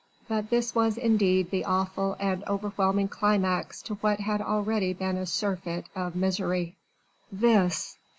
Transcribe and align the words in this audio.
But 0.27 0.49
this 0.49 0.73
was 0.73 0.97
indeed 0.97 1.51
the 1.51 1.63
awful 1.63 2.17
and 2.19 2.43
overwhelming 2.47 3.07
climax 3.07 3.83
to 3.83 3.93
what 4.01 4.19
had 4.19 4.41
already 4.41 4.93
been 4.93 5.15
a 5.15 5.27
surfeit 5.27 5.85
of 5.95 6.15
misery. 6.15 6.75
This! 7.31 7.99